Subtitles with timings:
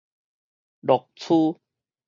[0.81, 1.59] 落趨